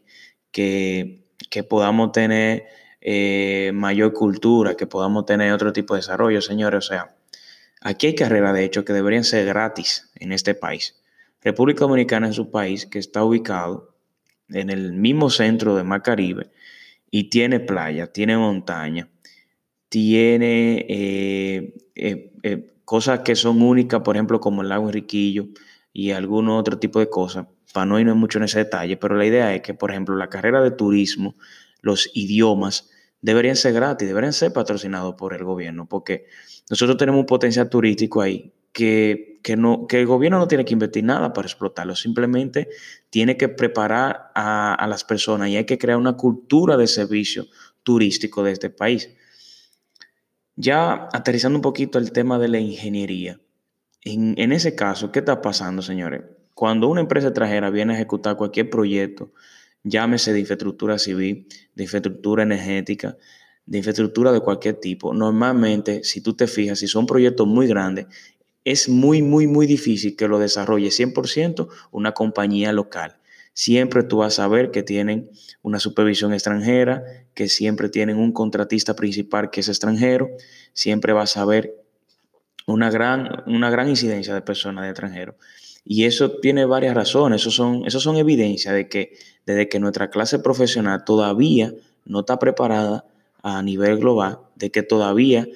que, 0.51 1.27
que 1.49 1.63
podamos 1.63 2.11
tener 2.11 2.65
eh, 3.01 3.71
mayor 3.73 4.13
cultura, 4.13 4.75
que 4.75 4.87
podamos 4.87 5.25
tener 5.25 5.51
otro 5.51 5.73
tipo 5.73 5.95
de 5.95 5.99
desarrollo, 5.99 6.41
señores. 6.41 6.85
O 6.85 6.87
sea, 6.87 7.15
aquí 7.81 8.07
hay 8.07 8.15
carreras, 8.15 8.53
de 8.53 8.63
hecho, 8.63 8.85
que 8.85 8.93
deberían 8.93 9.23
ser 9.23 9.45
gratis 9.45 10.09
en 10.15 10.31
este 10.31 10.53
país. 10.53 10.95
República 11.41 11.81
Dominicana 11.81 12.29
es 12.29 12.37
un 12.37 12.51
país 12.51 12.85
que 12.85 12.99
está 12.99 13.23
ubicado 13.23 13.95
en 14.49 14.69
el 14.69 14.93
mismo 14.93 15.29
centro 15.29 15.75
de 15.75 15.83
Mar 15.83 16.03
Caribe 16.03 16.51
y 17.09 17.25
tiene 17.25 17.59
playa, 17.59 18.07
tiene 18.07 18.37
montaña, 18.37 19.09
tiene 19.89 20.85
eh, 20.87 21.73
eh, 21.95 22.73
cosas 22.85 23.21
que 23.21 23.35
son 23.35 23.61
únicas, 23.61 24.01
por 24.01 24.15
ejemplo, 24.15 24.39
como 24.39 24.61
el 24.61 24.69
lago 24.69 24.87
Enriquillo 24.87 25.47
y 25.91 26.11
algún 26.11 26.49
otro 26.49 26.77
tipo 26.77 26.99
de 26.99 27.09
cosas, 27.09 27.47
para 27.73 27.85
no 27.85 27.99
irnos 27.99 28.15
mucho 28.15 28.37
en 28.37 28.45
ese 28.45 28.59
detalle, 28.59 28.97
pero 28.97 29.15
la 29.15 29.25
idea 29.25 29.55
es 29.55 29.61
que, 29.61 29.73
por 29.73 29.91
ejemplo, 29.91 30.15
la 30.15 30.29
carrera 30.29 30.61
de 30.61 30.71
turismo, 30.71 31.35
los 31.81 32.11
idiomas, 32.13 32.90
deberían 33.21 33.55
ser 33.55 33.73
gratis, 33.73 34.07
deberían 34.07 34.33
ser 34.33 34.51
patrocinados 34.51 35.15
por 35.15 35.33
el 35.33 35.43
gobierno, 35.43 35.87
porque 35.87 36.25
nosotros 36.69 36.97
tenemos 36.97 37.19
un 37.19 37.25
potencial 37.25 37.69
turístico 37.69 38.21
ahí 38.21 38.53
que, 38.73 39.39
no, 39.57 39.85
que 39.87 39.99
el 39.99 40.07
gobierno 40.07 40.39
no 40.39 40.47
tiene 40.47 40.65
que 40.65 40.73
invertir 40.73 41.03
nada 41.03 41.33
para 41.33 41.47
explotarlo, 41.47 41.95
simplemente 41.95 42.69
tiene 43.09 43.37
que 43.37 43.49
preparar 43.49 44.31
a, 44.33 44.85
las 44.89 45.03
personas 45.03 45.49
y 45.49 45.57
hay 45.57 45.65
que 45.65 45.77
crear 45.77 45.97
una 45.97 46.13
cultura 46.13 46.77
de 46.77 46.87
servicio 46.87 47.47
turístico 47.83 48.43
de 48.43 48.51
este 48.51 48.69
país. 48.69 49.09
Ya 50.55 51.09
aterrizando 51.13 51.57
un 51.57 51.61
poquito 51.61 51.97
el 51.97 52.11
tema 52.11 52.37
de 52.37 52.47
la 52.47 52.59
ingeniería. 52.59 53.39
En, 54.03 54.35
en 54.37 54.51
ese 54.51 54.75
caso, 54.75 55.11
¿qué 55.11 55.19
está 55.19 55.41
pasando, 55.41 55.81
señores? 55.81 56.23
Cuando 56.53 56.87
una 56.87 57.01
empresa 57.01 57.27
extranjera 57.27 57.69
viene 57.69 57.93
a 57.93 57.95
ejecutar 57.95 58.35
cualquier 58.35 58.69
proyecto, 58.69 59.31
llámese 59.83 60.33
de 60.33 60.39
infraestructura 60.39 60.97
civil, 60.97 61.47
de 61.75 61.83
infraestructura 61.83 62.43
energética, 62.43 63.17
de 63.65 63.77
infraestructura 63.77 64.31
de 64.31 64.41
cualquier 64.41 64.75
tipo, 64.75 65.13
normalmente, 65.13 66.03
si 66.03 66.21
tú 66.21 66.35
te 66.35 66.47
fijas, 66.47 66.79
si 66.79 66.87
son 66.87 67.05
proyectos 67.05 67.47
muy 67.47 67.67
grandes, 67.67 68.07
es 68.63 68.89
muy, 68.89 69.21
muy, 69.21 69.47
muy 69.47 69.65
difícil 69.65 70.15
que 70.15 70.27
lo 70.27 70.39
desarrolle 70.39 70.89
100% 70.89 71.67
una 71.91 72.11
compañía 72.11 72.71
local. 72.73 73.17
Siempre 73.53 74.03
tú 74.03 74.17
vas 74.17 74.39
a 74.39 74.47
ver 74.47 74.71
que 74.71 74.83
tienen 74.83 75.29
una 75.61 75.79
supervisión 75.79 76.33
extranjera, 76.33 77.03
que 77.33 77.49
siempre 77.49 77.89
tienen 77.89 78.17
un 78.17 78.31
contratista 78.31 78.95
principal 78.95 79.49
que 79.49 79.59
es 79.59 79.67
extranjero, 79.67 80.29
siempre 80.73 81.11
vas 81.11 81.37
a 81.37 81.45
ver 81.45 81.75
una 82.67 82.89
gran, 82.89 83.43
una 83.47 83.69
gran 83.69 83.89
incidencia 83.89 84.33
de 84.33 84.41
personas 84.41 84.83
de 84.83 84.91
extranjero. 84.91 85.35
Y 85.83 86.05
eso 86.05 86.31
tiene 86.39 86.65
varias 86.65 86.95
razones, 86.95 87.41
eso 87.41 87.51
son, 87.51 87.85
eso 87.85 87.99
son 87.99 88.17
evidencias 88.17 88.73
de 88.73 88.87
que 88.87 89.17
desde 89.45 89.67
que 89.67 89.79
nuestra 89.79 90.09
clase 90.09 90.39
profesional 90.39 91.03
todavía 91.05 91.73
no 92.05 92.21
está 92.21 92.37
preparada 92.37 93.05
a 93.41 93.61
nivel 93.63 93.97
global, 93.97 94.39
de 94.55 94.69
que 94.69 94.83
todavía 94.83 95.47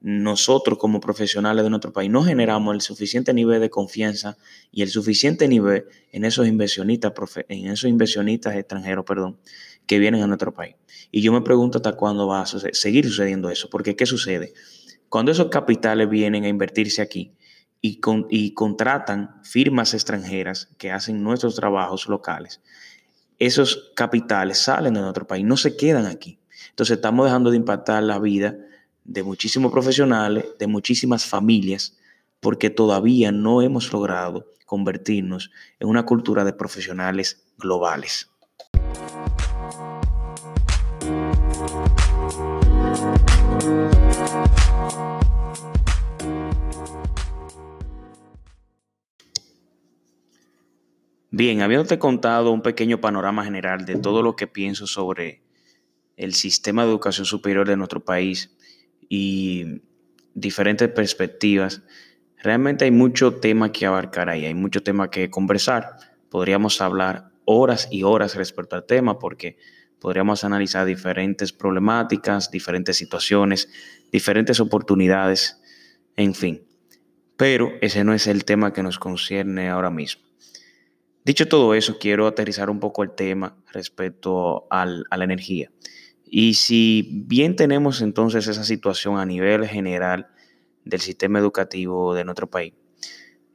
nosotros 0.00 0.78
como 0.78 1.00
profesionales 1.00 1.62
de 1.62 1.70
nuestro 1.70 1.92
país 1.92 2.10
no 2.10 2.22
generamos 2.22 2.74
el 2.74 2.80
suficiente 2.80 3.34
nivel 3.34 3.60
de 3.60 3.68
confianza 3.68 4.38
y 4.72 4.82
el 4.82 4.88
suficiente 4.88 5.46
nivel 5.46 5.84
en 6.12 6.24
esos 6.24 6.46
inversionistas, 6.46 7.12
en 7.48 7.66
esos 7.66 7.88
inversionistas 7.88 8.56
extranjeros, 8.56 9.04
perdón, 9.04 9.38
que 9.86 9.98
vienen 9.98 10.22
a 10.22 10.26
nuestro 10.26 10.54
país. 10.54 10.76
Y 11.10 11.20
yo 11.20 11.32
me 11.32 11.42
pregunto 11.42 11.78
hasta 11.78 11.92
cuándo 11.92 12.26
va 12.26 12.42
a 12.42 12.46
seguir 12.46 13.06
sucediendo 13.06 13.50
eso, 13.50 13.68
porque 13.68 13.96
¿qué 13.96 14.06
sucede? 14.06 14.54
Cuando 15.08 15.32
esos 15.32 15.48
capitales 15.48 16.08
vienen 16.08 16.44
a 16.44 16.48
invertirse 16.48 17.02
aquí, 17.02 17.32
y, 17.80 18.00
y 18.30 18.54
contratan 18.54 19.40
firmas 19.42 19.94
extranjeras 19.94 20.68
que 20.78 20.90
hacen 20.90 21.22
nuestros 21.22 21.56
trabajos 21.56 22.08
locales, 22.08 22.60
esos 23.38 23.92
capitales 23.96 24.58
salen 24.58 24.94
de 24.94 25.00
nuestro 25.00 25.26
país, 25.26 25.44
no 25.44 25.56
se 25.56 25.76
quedan 25.76 26.06
aquí. 26.06 26.38
Entonces 26.68 26.96
estamos 26.96 27.24
dejando 27.24 27.50
de 27.50 27.56
impactar 27.56 28.02
la 28.02 28.18
vida 28.18 28.56
de 29.04 29.22
muchísimos 29.22 29.72
profesionales, 29.72 30.44
de 30.58 30.66
muchísimas 30.66 31.24
familias, 31.24 31.96
porque 32.40 32.70
todavía 32.70 33.32
no 33.32 33.62
hemos 33.62 33.92
logrado 33.92 34.46
convertirnos 34.66 35.50
en 35.80 35.88
una 35.88 36.04
cultura 36.04 36.44
de 36.44 36.52
profesionales 36.52 37.44
globales. 37.58 38.30
Bien, 51.40 51.62
habiéndote 51.62 51.98
contado 51.98 52.52
un 52.52 52.60
pequeño 52.60 53.00
panorama 53.00 53.42
general 53.42 53.86
de 53.86 53.96
todo 53.96 54.22
lo 54.22 54.36
que 54.36 54.46
pienso 54.46 54.86
sobre 54.86 55.40
el 56.18 56.34
sistema 56.34 56.84
de 56.84 56.90
educación 56.90 57.24
superior 57.24 57.66
de 57.66 57.78
nuestro 57.78 58.04
país 58.04 58.54
y 59.08 59.80
diferentes 60.34 60.90
perspectivas, 60.90 61.82
realmente 62.36 62.84
hay 62.84 62.90
mucho 62.90 63.36
tema 63.36 63.72
que 63.72 63.86
abarcar 63.86 64.28
ahí, 64.28 64.44
hay 64.44 64.52
mucho 64.52 64.82
tema 64.82 65.10
que 65.10 65.30
conversar. 65.30 65.96
Podríamos 66.28 66.82
hablar 66.82 67.30
horas 67.46 67.88
y 67.90 68.02
horas 68.02 68.34
respecto 68.34 68.76
al 68.76 68.84
tema 68.84 69.18
porque 69.18 69.56
podríamos 69.98 70.44
analizar 70.44 70.84
diferentes 70.84 71.54
problemáticas, 71.54 72.50
diferentes 72.50 72.98
situaciones, 72.98 73.70
diferentes 74.12 74.60
oportunidades, 74.60 75.58
en 76.16 76.34
fin. 76.34 76.66
Pero 77.38 77.72
ese 77.80 78.04
no 78.04 78.12
es 78.12 78.26
el 78.26 78.44
tema 78.44 78.74
que 78.74 78.82
nos 78.82 78.98
concierne 78.98 79.70
ahora 79.70 79.88
mismo. 79.88 80.29
Dicho 81.30 81.46
todo 81.46 81.74
eso, 81.74 81.96
quiero 81.96 82.26
aterrizar 82.26 82.70
un 82.70 82.80
poco 82.80 83.04
el 83.04 83.12
tema 83.12 83.54
respecto 83.72 84.66
a 84.68 84.84
la 84.84 85.24
energía. 85.24 85.70
Y 86.24 86.54
si 86.54 87.08
bien 87.08 87.54
tenemos 87.54 88.02
entonces 88.02 88.48
esa 88.48 88.64
situación 88.64 89.16
a 89.16 89.24
nivel 89.24 89.64
general 89.68 90.26
del 90.84 90.98
sistema 90.98 91.38
educativo 91.38 92.14
de 92.14 92.24
nuestro 92.24 92.50
país, 92.50 92.74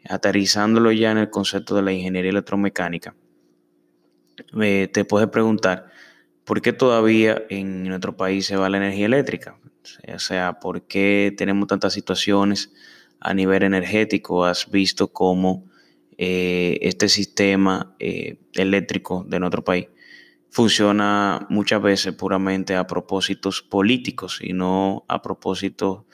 aterrizándolo 0.08 0.94
ya 0.94 1.12
en 1.12 1.18
el 1.18 1.30
concepto 1.30 1.76
de 1.76 1.82
la 1.82 1.92
ingeniería 1.92 2.32
electromecánica, 2.32 3.14
eh, 4.62 4.88
te 4.94 5.04
puedes 5.04 5.28
preguntar, 5.28 5.90
¿por 6.46 6.62
qué 6.62 6.72
todavía 6.72 7.44
en 7.50 7.84
nuestro 7.84 8.16
país 8.16 8.46
se 8.46 8.56
va 8.56 8.70
la 8.70 8.78
energía 8.78 9.08
eléctrica? 9.08 9.60
O 10.16 10.20
sea, 10.20 10.62
¿por 10.62 10.84
qué 10.84 11.36
tenemos 11.38 11.68
tantas 11.68 11.92
situaciones 11.92 12.72
a 13.20 13.34
nivel 13.34 13.64
energético? 13.64 14.46
Has 14.46 14.72
visto 14.72 15.10
cómo 15.10 15.75
eh, 16.18 16.80
este 16.82 17.10
sistema 17.10 17.96
eh, 18.00 18.40
eléctrico 18.54 19.26
de 19.28 19.40
nuestro 19.40 19.64
país 19.64 19.88
funciona 20.56 21.46
muchas 21.50 21.82
veces 21.82 22.14
puramente 22.14 22.78
a 22.78 22.88
propósitos 22.88 23.62
políticos 23.62 24.40
y 24.42 24.54
no 24.54 25.04
a 25.10 25.22
propósito 25.22 26.08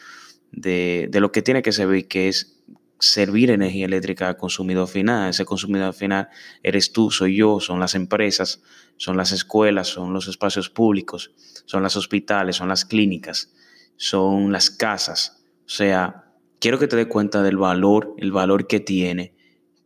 de, 0.52 1.08
lo 1.14 1.32
que 1.32 1.44
tiene 1.44 1.62
que 1.62 1.72
servir, 1.72 2.08
que 2.08 2.28
es 2.28 2.60
servir 3.00 3.52
energía 3.52 3.86
eléctrica 3.86 4.30
al 4.30 4.38
consumidor 4.38 4.88
final. 4.88 5.30
Ese 5.30 5.46
consumidor 5.46 5.94
final 5.94 6.30
eres 6.64 6.92
tú, 6.92 7.12
soy 7.12 7.36
yo, 7.36 7.60
son 7.60 7.80
las 7.80 7.94
empresas, 7.94 8.64
son 8.98 9.16
las 9.16 9.32
escuelas, 9.32 9.90
son 9.90 10.12
los 10.12 10.28
espacios 10.28 10.72
públicos, 10.72 11.32
son 11.66 11.84
los 11.84 11.96
hospitales, 11.96 12.56
son 12.56 12.68
las 12.68 12.84
clínicas, 12.84 13.54
son 13.96 14.52
las 14.52 14.72
casas. 14.72 15.44
O 15.68 15.70
sea, 15.70 16.34
quiero 16.60 16.80
que 16.80 16.88
te 16.88 16.96
des 16.96 17.06
cuenta 17.06 17.44
del 17.44 17.58
valor, 17.58 18.16
el 18.18 18.32
valor 18.32 18.66
que 18.66 18.80
tiene 18.80 19.36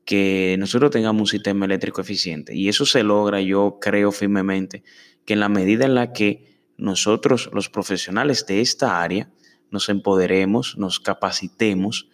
que 0.05 0.55
nosotros 0.59 0.91
tengamos 0.91 1.21
un 1.21 1.27
sistema 1.27 1.65
eléctrico 1.65 1.99
eficiente. 1.99 2.55
Y 2.55 2.69
eso 2.69 2.85
se 2.85 3.03
logra, 3.03 3.41
yo 3.41 3.79
creo 3.81 4.11
firmemente, 4.11 4.83
que 5.25 5.33
en 5.33 5.39
la 5.39 5.49
medida 5.49 5.85
en 5.85 5.95
la 5.95 6.13
que 6.13 6.55
nosotros, 6.77 7.49
los 7.51 7.69
profesionales 7.69 8.45
de 8.45 8.61
esta 8.61 9.01
área, 9.01 9.31
nos 9.71 9.89
empoderemos, 9.89 10.77
nos 10.77 10.99
capacitemos 10.99 12.07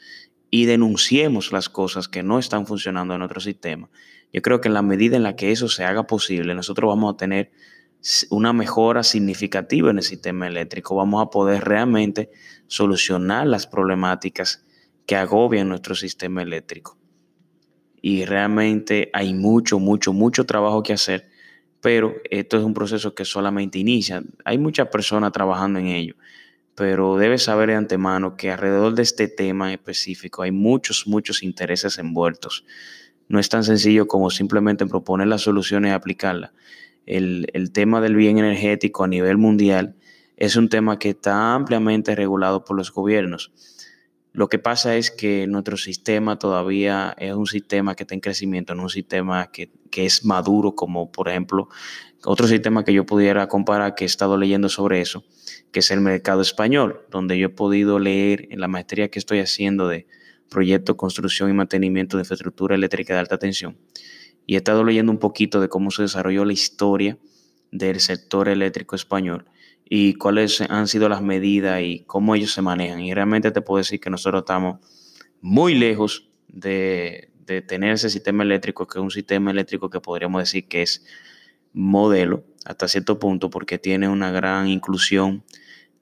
y 0.50 0.66
denunciemos 0.66 1.52
las 1.52 1.68
cosas 1.68 2.08
que 2.08 2.24
no 2.24 2.40
están 2.40 2.66
funcionando 2.66 3.14
en 3.14 3.20
nuestro 3.20 3.42
sistema. 3.42 3.90
Yo 4.32 4.42
creo 4.42 4.62
que 4.62 4.70
en 4.70 4.74
la 4.74 4.82
medida 4.82 5.18
en 5.18 5.24
la 5.24 5.36
que 5.36 5.52
eso 5.52 5.68
se 5.68 5.84
haga 5.84 6.08
posible, 6.08 6.56
nosotros 6.56 6.88
vamos 6.88 7.14
a 7.14 7.18
tener 7.18 7.52
una 8.30 8.54
mejora 8.54 9.04
significativa 9.04 9.92
en 9.92 9.98
el 9.98 10.04
sistema 10.04 10.48
eléctrico. 10.48 10.96
Vamos 10.96 11.22
a 11.22 11.30
poder 11.30 11.66
realmente 11.66 12.32
solucionar 12.68 13.48
las 13.48 13.68
problemáticas 13.68 14.66
que 15.06 15.18
agobian 15.18 15.68
nuestro 15.68 15.94
sistema 15.94 16.42
eléctrico 16.42 17.01
y 18.02 18.26
realmente 18.26 19.10
hay 19.14 19.34
mucho, 19.34 19.80
mucho, 19.80 20.12
mucho 20.12 20.46
trabajo 20.46 20.82
que 20.82 20.94
hacer, 20.94 21.30
pero 21.82 22.16
esto 22.30 22.58
es 22.58 22.64
un 22.64 22.74
proceso 22.74 23.14
que 23.14 23.26
solamente 23.26 23.80
inicia. 23.80 24.24
Hay 24.44 24.58
muchas 24.58 24.88
personas 24.88 25.32
trabajando 25.32 25.80
en 25.80 25.88
ello, 25.88 26.16
pero 26.76 27.18
debes 27.18 27.44
saber 27.44 27.70
de 27.70 27.76
antemano 27.76 28.36
que 28.36 28.52
alrededor 28.52 28.96
de 28.96 29.04
este 29.04 29.28
tema 29.28 29.72
específico 29.72 30.42
hay 30.42 30.52
muchos, 30.52 31.06
muchos 31.06 31.44
intereses 31.44 31.98
envueltos. 32.00 32.66
No 33.28 33.40
es 33.40 33.50
tan 33.50 33.64
sencillo 33.64 34.08
como 34.08 34.30
simplemente 34.30 34.86
proponer 34.86 35.28
las 35.28 35.42
soluciones 35.42 35.92
y 35.92 35.94
aplicarlas. 35.94 36.52
El, 37.06 37.48
el 37.54 37.72
tema 37.72 38.02
del 38.02 38.16
bien 38.16 38.38
energético 38.38 39.04
a 39.04 39.08
nivel 39.08 39.38
mundial 39.38 39.96
es 40.38 40.56
un 40.56 40.70
tema 40.70 40.98
que 40.98 41.10
está 41.12 41.54
ampliamente 41.54 42.16
regulado 42.16 42.66
por 42.66 42.78
los 42.78 42.92
gobiernos 42.92 43.52
lo 44.34 44.48
que 44.48 44.60
pasa 44.60 44.96
es 44.96 45.12
que 45.12 45.46
nuestro 45.48 45.76
sistema 45.76 46.40
todavía 46.40 47.14
es 47.18 47.34
un 47.34 47.48
sistema 47.48 47.96
que 47.96 48.04
está 48.04 48.14
en 48.14 48.22
crecimiento, 48.22 48.74
no 48.76 48.84
un 48.84 48.90
sistema 48.90 49.52
que, 49.52 49.72
es 49.92 50.24
maduro, 50.24 50.74
como 50.74 51.12
por 51.12 51.28
ejemplo 51.28 51.68
otro 52.24 52.48
sistema 52.48 52.86
que 52.86 52.94
yo 52.94 53.06
pudiera 53.06 53.48
comparar, 53.48 53.94
que 53.94 54.06
he 54.06 54.08
estado 54.08 54.38
leyendo 54.38 54.70
sobre 54.70 55.02
eso, 55.02 55.26
que 55.72 55.80
es 55.80 55.92
el 55.92 56.00
mercado 56.00 56.42
español, 56.42 57.02
donde 57.10 57.38
yo 57.38 57.48
he 57.48 57.50
podido 57.50 58.00
leer 58.00 58.48
en 58.52 58.62
la 58.62 58.70
maestría 58.70 59.10
que 59.10 59.20
estoy 59.20 59.40
haciendo 59.40 59.88
de 59.90 60.08
proyecto, 60.50 60.96
construcción 60.96 61.50
y 61.50 61.54
mantenimiento 61.54 62.16
de 62.16 62.22
infraestructura 62.22 62.76
eléctrica 62.76 63.14
de 63.14 63.20
alta 63.20 63.38
tensión. 63.38 63.78
Y 64.46 64.54
he 64.54 64.58
estado 64.58 64.84
leyendo 64.84 65.12
un 65.12 65.18
poquito 65.18 65.60
de 65.60 65.68
cómo 65.68 65.92
se 65.92 66.04
desarrolló 66.04 66.46
la 66.46 66.54
historia 66.54 67.18
del 67.72 68.00
sector 68.00 68.48
eléctrico 68.48 68.96
español 68.96 69.46
y 69.94 70.14
cuáles 70.14 70.62
han 70.62 70.88
sido 70.88 71.10
las 71.10 71.22
medidas 71.22 71.82
y 71.82 72.06
cómo 72.08 72.34
ellos 72.34 72.54
se 72.54 72.62
manejan. 72.62 73.02
Y 73.02 73.14
realmente 73.14 73.52
te 73.52 73.60
puedo 73.60 73.80
decir 73.80 74.00
que 74.00 74.10
nosotros 74.10 74.44
estamos 74.44 74.78
muy 75.42 75.76
lejos 75.76 76.30
de, 76.48 77.30
tener 77.68 77.92
ese 77.92 78.10
sistema 78.10 78.44
eléctrico, 78.44 78.88
que 78.88 79.00
es 79.00 79.04
un 79.04 79.12
sistema 79.12 79.52
eléctrico 79.52 79.90
que 79.90 80.00
podríamos 80.00 80.44
decir 80.44 80.70
que 80.70 80.84
es 80.84 81.06
modelo 81.74 82.46
hasta 82.64 82.88
cierto 82.88 83.20
punto, 83.20 83.50
porque 83.50 83.80
tiene 83.80 84.08
una 84.08 84.32
gran 84.32 84.70
inclusión 84.70 85.44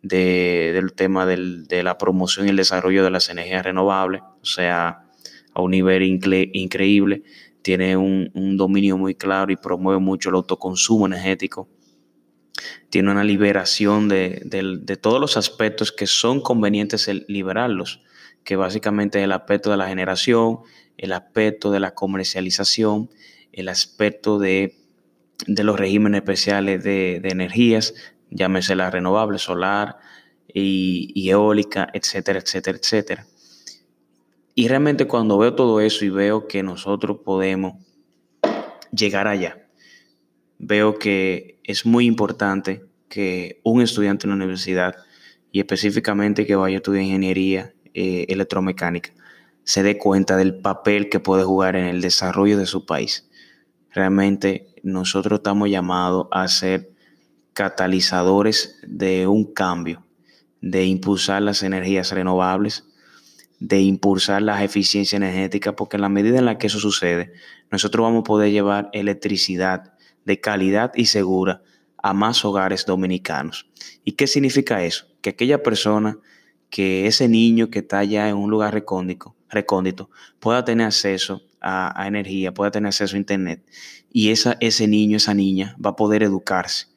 del 0.03 0.93
tema 0.93 1.25
de 1.25 1.81
la 1.81 1.97
promoción 1.97 2.45
y 2.45 2.51
el 2.51 2.57
desarrollo 2.57 3.03
de 3.03 3.09
las 3.09 3.27
energías 3.29 3.65
renovables, 3.65 4.21
o 4.21 4.45
sea, 4.45 5.09
a 5.51 5.61
un 5.63 5.71
nivel 5.71 6.03
increíble, 6.03 7.23
tiene 7.63 7.97
un, 7.97 8.29
un 8.35 8.55
dominio 8.55 8.99
muy 8.99 9.15
claro 9.15 9.51
y 9.51 9.55
promueve 9.55 9.99
mucho 9.99 10.29
el 10.29 10.35
autoconsumo 10.35 11.07
energético 11.07 11.67
tiene 12.89 13.11
una 13.11 13.23
liberación 13.23 14.09
de, 14.09 14.41
de, 14.45 14.97
todos 14.97 15.19
los 15.19 15.37
aspectos 15.37 15.91
que 15.91 16.07
son 16.07 16.41
convenientes 16.41 17.09
liberarlos, 17.27 18.01
que 18.43 18.55
básicamente 18.55 19.19
es 19.19 19.25
el 19.25 19.31
aspecto 19.31 19.71
de 19.71 19.77
la 19.77 19.87
generación, 19.87 20.59
el 20.97 21.13
aspecto 21.13 21.71
de 21.71 21.79
la 21.79 21.93
comercialización, 21.93 23.09
el 23.51 23.69
aspecto 23.69 24.39
de, 24.39 24.75
de 25.47 25.63
los 25.63 25.79
regímenes 25.79 26.19
especiales 26.21 26.83
de, 26.83 27.19
de, 27.21 27.29
energías, 27.29 27.93
llámese 28.29 28.75
la 28.75 28.89
renovable, 28.89 29.39
solar 29.39 29.97
y, 30.53 31.11
y 31.15 31.29
eólica, 31.29 31.89
etcétera, 31.93 32.39
etcétera, 32.39 32.77
etcétera. 32.77 33.27
Y 34.55 34.67
realmente 34.67 35.07
cuando 35.07 35.37
veo 35.37 35.55
todo 35.55 35.79
eso 35.79 36.03
y 36.03 36.09
veo 36.09 36.47
que 36.47 36.63
nosotros 36.63 37.19
podemos 37.23 37.75
llegar 38.91 39.27
allá, 39.27 39.68
veo 40.59 40.99
que 40.99 41.59
es 41.63 41.85
muy 41.85 42.05
importante 42.05 42.85
que 43.07 43.59
un 43.63 43.81
estudiante 43.81 44.27
en 44.27 44.31
la 44.31 44.35
universidad, 44.35 44.95
y 45.51 45.59
específicamente 45.59 46.45
que 46.45 46.55
vaya 46.55 46.75
a 46.75 46.77
estudiar 46.77 47.03
ingeniería 47.03 47.73
eh, 47.95 48.27
electromecánica, 48.29 49.11
se 49.63 49.81
dé 49.81 49.97
cuenta 49.97 50.37
del 50.37 50.59
papel 50.59 51.09
que 51.09 51.19
puede 51.19 51.43
jugar 51.43 51.75
en 51.75 51.85
el 51.85 52.01
desarrollo 52.01 52.57
de 52.57 52.67
su 52.67 52.85
país. 52.85 53.27
Realmente 53.91 54.67
nosotros 54.83 55.39
estamos 55.39 55.69
llamados 55.69 56.27
a 56.31 56.47
ser 56.47 56.91
catalizadores 57.53 58.79
de 58.83 59.27
un 59.27 59.51
cambio, 59.51 60.05
de 60.61 60.85
impulsar 60.85 61.41
las 61.41 61.63
energías 61.63 62.11
renovables, 62.11 62.85
de 63.59 63.81
impulsar 63.81 64.41
las 64.41 64.61
eficiencias 64.61 65.19
energéticas, 65.21 65.73
porque 65.75 65.97
en 65.97 66.01
la 66.01 66.09
medida 66.09 66.37
en 66.37 66.45
la 66.45 66.57
que 66.57 66.67
eso 66.67 66.79
sucede, 66.79 67.33
nosotros 67.71 68.03
vamos 68.03 68.21
a 68.21 68.23
poder 68.23 68.51
llevar 68.51 68.89
electricidad 68.93 69.93
de 70.25 70.39
calidad 70.39 70.91
y 70.95 71.05
segura 71.05 71.61
a 72.01 72.13
más 72.13 72.43
hogares 72.45 72.85
dominicanos. 72.85 73.69
¿Y 74.03 74.13
qué 74.13 74.27
significa 74.27 74.83
eso? 74.83 75.07
Que 75.21 75.31
aquella 75.31 75.63
persona, 75.63 76.17
que 76.69 77.07
ese 77.07 77.27
niño 77.27 77.69
que 77.69 77.79
está 77.79 77.99
allá 77.99 78.29
en 78.29 78.37
un 78.37 78.49
lugar 78.49 78.73
recóndito, 78.73 79.35
recóndito 79.49 80.09
pueda 80.39 80.63
tener 80.63 80.87
acceso 80.87 81.41
a, 81.61 82.07
energía, 82.07 82.53
pueda 82.53 82.71
tener 82.71 82.87
acceso 82.87 83.15
a 83.15 83.19
internet. 83.19 83.63
Y 84.11 84.29
esa, 84.29 84.57
ese 84.59 84.87
niño, 84.87 85.17
esa 85.17 85.33
niña 85.33 85.75
va 85.83 85.91
a 85.91 85.95
poder 85.95 86.23
educarse. 86.23 86.87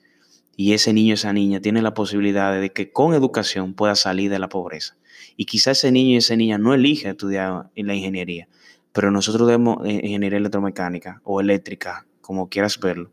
Y 0.56 0.74
ese 0.74 0.92
niño, 0.92 1.14
esa 1.14 1.32
niña 1.32 1.60
tiene 1.60 1.82
la 1.82 1.94
posibilidad 1.94 2.58
de 2.60 2.70
que 2.70 2.92
con 2.92 3.14
educación 3.14 3.74
pueda 3.74 3.96
salir 3.96 4.30
de 4.30 4.38
la 4.38 4.48
pobreza. 4.48 4.96
Y 5.36 5.46
quizá 5.46 5.72
ese 5.72 5.90
niño 5.90 6.10
y 6.10 6.16
esa 6.16 6.36
niña 6.36 6.58
no 6.58 6.74
elige 6.74 7.08
estudiar 7.08 7.70
en 7.74 7.86
la 7.86 7.94
ingeniería, 7.94 8.48
pero 8.92 9.10
nosotros 9.10 9.46
debemos 9.48 9.84
eh, 9.86 10.00
ingeniería 10.02 10.38
electromecánica 10.38 11.20
o 11.24 11.40
eléctrica 11.40 12.06
como 12.22 12.48
quieras 12.48 12.80
verlo. 12.80 13.10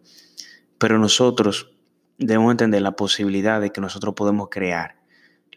Pero 0.77 0.97
nosotros 0.97 1.73
debemos 2.17 2.51
entender 2.51 2.81
la 2.81 2.95
posibilidad 2.95 3.59
de 3.59 3.71
que 3.71 3.81
nosotros 3.81 4.13
podemos 4.15 4.47
crear, 4.49 4.95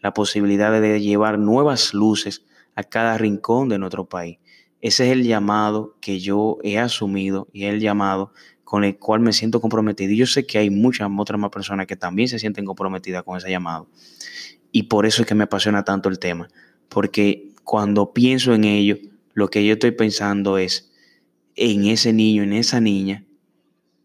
la 0.01 0.13
posibilidad 0.13 0.81
de 0.81 1.01
llevar 1.01 1.39
nuevas 1.39 1.93
luces 1.93 2.45
a 2.75 2.83
cada 2.83 3.17
rincón 3.17 3.69
de 3.69 3.79
nuestro 3.79 4.05
país. 4.05 4.39
Ese 4.81 5.05
es 5.05 5.13
el 5.13 5.23
llamado 5.23 5.95
que 6.01 6.19
yo 6.19 6.57
he 6.61 6.77
asumido 6.77 7.47
y 7.53 7.65
el 7.65 7.79
llamado 7.79 8.33
con 8.65 8.83
el 8.83 8.97
cual 8.97 9.21
me 9.21 9.31
siento 9.31 9.61
comprometido. 9.61 10.11
Y 10.11 10.17
yo 10.17 10.25
sé 10.25 10.45
que 10.45 10.57
hay 10.57 10.69
muchas 10.69 11.09
otras 11.17 11.39
más 11.39 11.51
personas 11.51 11.87
que 11.87 11.95
también 11.95 12.27
se 12.27 12.39
sienten 12.39 12.65
comprometidas 12.65 13.23
con 13.23 13.37
ese 13.37 13.49
llamado. 13.49 13.87
Y 14.71 14.83
por 14.83 15.05
eso 15.05 15.21
es 15.21 15.27
que 15.27 15.35
me 15.35 15.45
apasiona 15.45 15.83
tanto 15.83 16.09
el 16.09 16.19
tema. 16.19 16.49
Porque 16.89 17.53
cuando 17.63 18.13
pienso 18.13 18.53
en 18.53 18.65
ello, 18.65 18.97
lo 19.33 19.49
que 19.49 19.65
yo 19.65 19.73
estoy 19.73 19.91
pensando 19.91 20.57
es 20.57 20.91
en 21.55 21.85
ese 21.85 22.11
niño, 22.11 22.43
en 22.43 22.53
esa 22.53 22.81
niña 22.81 23.25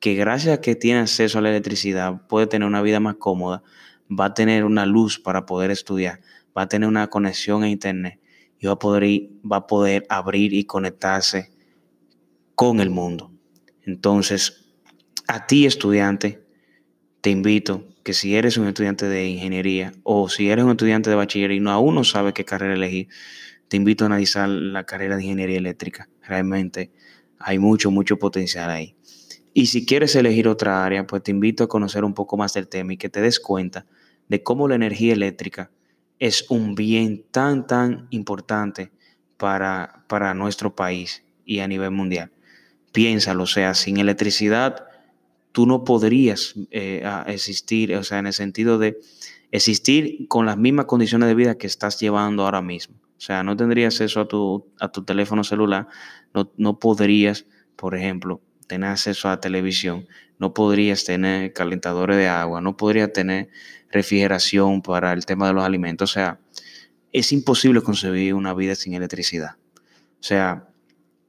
que 0.01 0.15
gracias 0.15 0.59
a 0.59 0.61
que 0.61 0.75
tiene 0.75 1.01
acceso 1.01 1.39
a 1.39 1.43
la 1.43 1.51
electricidad 1.51 2.27
puede 2.29 2.47
tener 2.47 2.67
una 2.67 2.83
vida 2.83 3.01
más 3.01 3.17
cómoda, 3.17 3.63
va 4.09 4.27
a 4.27 4.35
tener 4.35 4.65
una 4.65 4.87
luz 4.87 5.19
para 5.19 5.47
poder 5.47 5.71
estudiar, 5.71 6.21
va 6.57 6.63
a 6.63 6.69
tener 6.69 6.89
una 6.89 7.09
conexión 7.09 7.63
a 7.63 7.69
internet 7.69 8.21
y 8.59 8.67
va 8.67 8.75
a 8.75 8.79
poder, 8.79 9.29
va 9.51 9.59
a 9.59 9.67
poder 9.67 10.07
abrir 10.09 10.53
y 10.55 10.65
conectarse 10.65 11.51
con 12.55 12.81
el 12.81 12.91
mundo. 12.91 13.33
Entonces, 13.83 14.69
a 15.27 15.47
ti 15.47 15.67
estudiante, 15.67 16.45
te 17.21 17.31
invito 17.31 17.87
que 18.03 18.15
si 18.15 18.37
eres 18.37 18.57
un 18.57 18.67
estudiante 18.67 19.07
de 19.07 19.29
ingeniería 19.29 19.93
o 20.03 20.29
si 20.29 20.49
eres 20.49 20.65
un 20.65 20.71
estudiante 20.71 21.11
de 21.11 21.17
bachiller 21.17 21.51
y 21.53 21.61
no, 21.61 21.71
aún 21.71 21.95
no 21.95 22.05
sabes 22.05 22.33
qué 22.33 22.45
carrera 22.45 22.75
elegir, 22.75 23.09
te 23.69 23.77
invito 23.77 24.05
a 24.05 24.07
analizar 24.07 24.49
la 24.49 24.85
carrera 24.85 25.17
de 25.17 25.25
ingeniería 25.25 25.59
eléctrica. 25.59 26.09
Realmente 26.23 26.91
hay 27.39 27.59
mucho, 27.59 27.91
mucho 27.91 28.19
potencial 28.19 28.71
ahí. 28.71 28.97
Y 29.59 29.67
si 29.67 29.85
quieres 29.85 30.15
elegir 30.15 30.47
otra 30.47 30.85
área, 30.85 31.05
pues 31.05 31.25
te 31.25 31.33
invito 31.33 31.65
a 31.65 31.69
conocer 31.69 32.05
un 32.05 32.15
poco 32.15 32.37
más 32.37 32.55
del 32.55 32.69
tema 32.69 32.93
y 32.93 32.97
que 32.97 33.09
te 33.09 33.21
des 33.21 33.41
cuenta 33.41 33.87
de 34.29 34.41
cómo 34.45 34.69
la 34.69 34.77
energía 34.77 35.13
eléctrica 35.13 35.73
es 36.21 36.49
un 36.49 36.77
bien 36.77 37.25
tan, 37.33 37.67
tan 37.67 38.07
importante 38.11 38.93
para, 39.37 40.05
para 40.07 40.33
nuestro 40.33 40.77
país 40.77 41.25
y 41.45 41.59
a 41.59 41.67
nivel 41.67 41.91
mundial. 41.91 42.31
Piénsalo, 42.93 43.43
o 43.43 43.47
sea, 43.47 43.75
sin 43.75 43.97
electricidad 43.97 44.87
tú 45.51 45.67
no 45.67 45.83
podrías 45.83 46.55
eh, 46.71 47.03
existir, 47.27 47.97
o 47.97 48.05
sea, 48.05 48.21
en 48.21 48.29
el 48.29 48.35
sentido 48.35 48.79
de 48.79 49.01
existir 49.51 50.29
con 50.29 50.47
las 50.47 50.57
mismas 50.57 50.87
condiciones 50.87 51.29
de 51.29 51.35
vida 51.35 51.59
que 51.59 51.67
estás 51.67 51.99
llevando 51.99 52.45
ahora 52.45 52.63
mismo. 52.63 52.95
O 53.17 53.21
sea, 53.21 53.43
no 53.43 53.57
tendrías 53.57 53.95
acceso 53.95 54.21
a 54.21 54.29
tu, 54.29 54.69
a 54.79 54.93
tu 54.93 55.03
teléfono 55.03 55.43
celular, 55.43 55.89
no, 56.33 56.53
no 56.57 56.79
podrías, 56.79 57.45
por 57.75 57.97
ejemplo, 57.97 58.41
tener 58.69 58.91
acceso 58.91 59.29
a 59.29 59.41
televisión, 59.41 60.07
no 60.39 60.55
podrías 60.55 61.05
tener 61.05 61.53
calentadores 61.53 62.17
de 62.17 62.29
agua, 62.29 62.61
no 62.61 62.77
podrías 62.77 63.13
tener 63.13 63.49
refrigeración 63.91 64.83
para 64.83 65.13
el 65.13 65.27
tema 65.27 65.49
de 65.49 65.55
los 65.55 65.65
alimentos. 65.65 66.11
O 66.11 66.15
sea, 66.15 66.39
es 67.13 67.33
imposible 67.33 67.81
concebir 67.81 68.35
una 68.35 68.55
vida 68.55 68.75
sin 68.75 68.95
electricidad. 68.95 69.57
O 70.21 70.23
sea, 70.23 70.69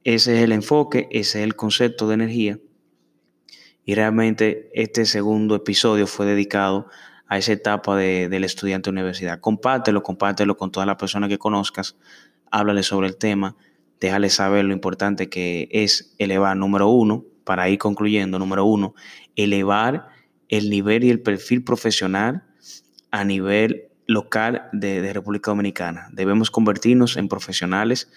ese 0.04 0.36
es 0.36 0.44
el 0.44 0.52
enfoque, 0.52 1.08
ese 1.10 1.40
es 1.40 1.44
el 1.44 1.56
concepto 1.56 2.06
de 2.06 2.14
energía. 2.14 2.58
Y 3.84 3.94
realmente 3.94 4.70
este 4.74 5.04
segundo 5.06 5.56
episodio 5.56 6.06
fue 6.06 6.26
dedicado 6.26 6.86
a 7.26 7.38
esa 7.38 7.52
etapa 7.52 7.96
del 7.96 8.44
estudiante 8.44 8.90
de 8.90 8.92
universidad. 8.92 9.40
Compártelo, 9.40 10.02
compártelo 10.02 10.56
con 10.56 10.70
todas 10.70 10.86
las 10.86 10.96
personas 10.96 11.28
que 11.28 11.38
conozcas, 11.38 11.96
háblale 12.50 12.82
sobre 12.82 13.08
el 13.08 13.16
tema, 13.16 13.56
déjale 14.00 14.30
saber 14.30 14.64
lo 14.64 14.72
importante 14.72 15.28
que 15.28 15.68
es 15.70 16.14
elevar, 16.18 16.56
número 16.56 16.88
uno, 16.88 17.24
para 17.50 17.68
ir 17.68 17.78
concluyendo, 17.78 18.38
número 18.38 18.64
uno, 18.64 18.94
elevar 19.34 20.06
el 20.48 20.70
nivel 20.70 21.02
y 21.02 21.10
el 21.10 21.20
perfil 21.20 21.64
profesional 21.64 22.44
a 23.10 23.24
nivel 23.24 23.88
local 24.06 24.68
de, 24.72 25.12
República 25.12 25.50
Dominicana. 25.50 26.06
Debemos 26.12 26.52
convertirnos 26.52 27.16
en 27.16 27.26
profesionales 27.26 28.08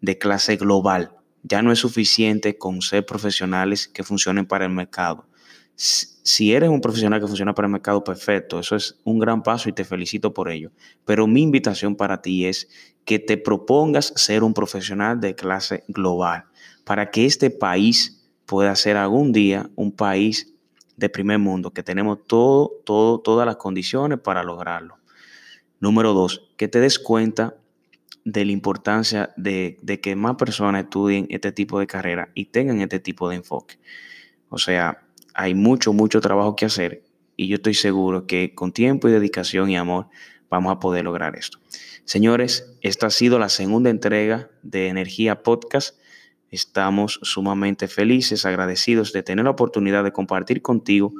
de 0.00 0.16
clase 0.16 0.56
global. 0.56 1.12
Ya 1.42 1.60
no 1.60 1.72
es 1.72 1.80
suficiente 1.80 2.56
con 2.56 2.80
ser 2.80 3.04
profesionales 3.04 3.86
que 3.86 4.02
funcionen 4.02 4.46
para 4.46 4.64
el 4.64 4.70
mercado. 4.70 5.28
Si 5.74 6.54
eres 6.54 6.70
un 6.70 6.80
profesional 6.80 7.20
que 7.20 7.26
funciona 7.26 7.54
para 7.54 7.66
el 7.66 7.72
mercado, 7.72 8.02
perfecto. 8.02 8.60
Eso 8.60 8.76
es 8.76 8.98
un 9.04 9.18
gran 9.18 9.42
paso 9.42 9.68
y 9.68 9.74
te 9.74 9.84
felicito 9.84 10.32
por 10.32 10.50
ello. 10.50 10.72
Pero 11.04 11.26
mi 11.26 11.42
invitación 11.42 11.96
para 11.96 12.22
ti 12.22 12.46
es 12.46 12.66
que 13.04 13.18
te 13.18 13.36
propongas 13.36 14.14
ser 14.16 14.42
un 14.42 14.54
profesional 14.54 15.20
de 15.20 15.34
clase 15.34 15.84
global 15.86 16.46
para 16.84 17.10
que 17.10 17.26
este 17.26 17.50
país 17.50 18.19
pueda 18.50 18.74
ser 18.74 18.96
algún 18.96 19.30
día 19.30 19.70
un 19.76 19.92
país 19.92 20.52
de 20.96 21.08
primer 21.08 21.38
mundo, 21.38 21.70
que 21.72 21.84
tenemos 21.84 22.18
todo, 22.26 22.72
todo, 22.84 23.20
todas 23.20 23.46
las 23.46 23.54
condiciones 23.54 24.18
para 24.18 24.42
lograrlo. 24.42 24.98
Número 25.78 26.12
dos, 26.14 26.50
que 26.56 26.66
te 26.66 26.80
des 26.80 26.98
cuenta 26.98 27.54
de 28.24 28.44
la 28.44 28.50
importancia 28.50 29.32
de, 29.36 29.78
de, 29.82 30.00
que 30.00 30.16
más 30.16 30.34
personas 30.34 30.82
estudien 30.82 31.28
este 31.30 31.52
tipo 31.52 31.78
de 31.78 31.86
carrera 31.86 32.30
y 32.34 32.46
tengan 32.46 32.80
este 32.80 32.98
tipo 32.98 33.28
de 33.28 33.36
enfoque. 33.36 33.78
O 34.48 34.58
sea, 34.58 35.06
hay 35.32 35.54
mucho, 35.54 35.92
mucho 35.92 36.20
trabajo 36.20 36.56
que 36.56 36.66
hacer 36.66 37.04
y 37.36 37.46
yo 37.46 37.54
estoy 37.54 37.74
seguro 37.74 38.26
que 38.26 38.52
con 38.56 38.72
tiempo 38.72 39.08
y 39.08 39.12
dedicación 39.12 39.70
y 39.70 39.76
amor 39.76 40.08
vamos 40.48 40.72
a 40.72 40.80
poder 40.80 41.04
lograr 41.04 41.36
esto. 41.36 41.60
Señores, 42.04 42.76
esta 42.80 43.06
ha 43.06 43.10
sido 43.10 43.38
la 43.38 43.48
segunda 43.48 43.90
entrega 43.90 44.50
de 44.64 44.88
Energía 44.88 45.44
Podcast. 45.44 46.00
Estamos 46.50 47.20
sumamente 47.22 47.86
felices, 47.88 48.44
agradecidos 48.44 49.12
de 49.12 49.22
tener 49.22 49.44
la 49.44 49.52
oportunidad 49.52 50.02
de 50.04 50.12
compartir 50.12 50.62
contigo 50.62 51.14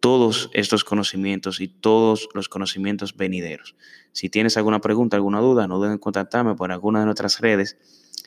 todos 0.00 0.50
estos 0.52 0.84
conocimientos 0.84 1.60
y 1.60 1.68
todos 1.68 2.28
los 2.34 2.48
conocimientos 2.48 3.16
venideros. 3.16 3.74
Si 4.12 4.30
tienes 4.30 4.56
alguna 4.56 4.80
pregunta, 4.80 5.16
alguna 5.16 5.40
duda, 5.40 5.66
no 5.66 5.78
duden 5.78 5.98
contactarme 5.98 6.54
por 6.54 6.72
alguna 6.72 7.00
de 7.00 7.06
nuestras 7.06 7.40
redes. 7.40 7.76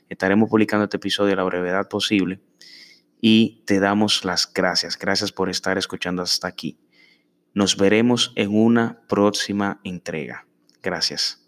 Estaremos 0.09 0.49
publicando 0.49 0.83
este 0.83 0.97
episodio 0.97 1.33
a 1.33 1.37
la 1.37 1.43
brevedad 1.43 1.87
posible 1.87 2.41
y 3.21 3.63
te 3.65 3.79
damos 3.79 4.25
las 4.25 4.51
gracias. 4.51 4.97
Gracias 4.97 5.31
por 5.31 5.49
estar 5.49 5.77
escuchando 5.77 6.21
hasta 6.21 6.47
aquí. 6.47 6.77
Nos 7.53 7.77
veremos 7.77 8.33
en 8.35 8.55
una 8.55 9.01
próxima 9.07 9.79
entrega. 9.83 10.45
Gracias. 10.81 11.38